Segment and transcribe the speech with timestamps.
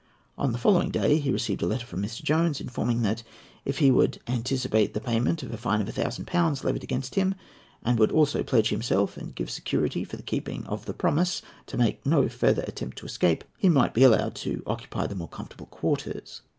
[0.35, 2.23] On the following day he received a letter from Mr.
[2.23, 3.21] Jones informing him that,
[3.65, 7.35] if he would anticipate the payment of the fine of 1000£ levied against him,
[7.83, 11.77] and would also pledge himself, and give security for the keeping of the promise, to
[11.77, 15.67] make no further effort to escape, he might be allowed to occupy the more comfortable
[15.67, 16.41] quarters.